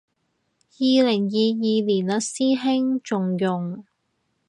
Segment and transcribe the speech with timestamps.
[0.03, 0.03] 二
[0.79, 1.29] 零二二年
[2.07, 3.83] 嘞師兄，仲用